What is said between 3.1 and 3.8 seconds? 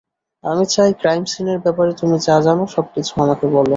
আমাকে বলো।